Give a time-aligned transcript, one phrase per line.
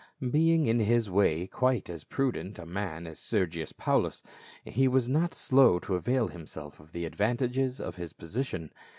[0.31, 4.23] Being in his way quite as prudent a man as Sergius Paulus,
[4.65, 8.71] he was not slow to avail himself of the advantages of his posi tion.